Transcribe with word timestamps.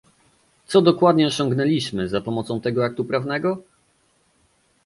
Co 0.65 0.81
dokładnie 0.81 1.27
osiągnęliśmy 1.27 2.09
za 2.09 2.21
pomocą 2.21 2.61
tego 2.61 2.85
aktu 2.85 3.05
prawnego? 3.05 3.57